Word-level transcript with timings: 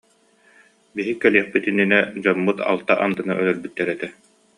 Биһиги 0.95 1.13
кэлиэхпит 1.21 1.63
иннинэ 1.71 1.99
дьоммут 2.23 2.57
алта 2.69 2.93
андыны 3.05 3.33
өлөрбүттэр 3.41 3.87
этэ 3.95 4.07